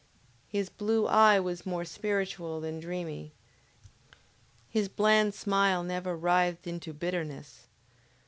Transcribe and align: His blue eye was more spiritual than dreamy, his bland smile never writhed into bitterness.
His 0.47 0.67
blue 0.67 1.05
eye 1.05 1.39
was 1.39 1.63
more 1.63 1.85
spiritual 1.85 2.59
than 2.59 2.79
dreamy, 2.79 3.33
his 4.67 4.89
bland 4.89 5.35
smile 5.35 5.83
never 5.83 6.17
writhed 6.17 6.65
into 6.65 6.91
bitterness. 6.91 7.67